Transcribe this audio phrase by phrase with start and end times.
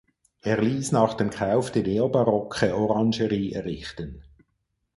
[0.41, 4.23] Er ließ nach dem Kauf die neobarocke Orangerie errichten.